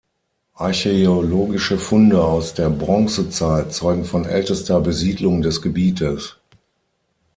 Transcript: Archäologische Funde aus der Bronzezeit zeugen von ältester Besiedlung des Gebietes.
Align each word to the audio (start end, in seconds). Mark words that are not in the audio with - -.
Archäologische 0.55 1.77
Funde 1.77 2.23
aus 2.23 2.55
der 2.55 2.71
Bronzezeit 2.71 3.71
zeugen 3.71 4.03
von 4.03 4.25
ältester 4.25 4.81
Besiedlung 4.81 5.43
des 5.43 5.61
Gebietes. 5.61 6.37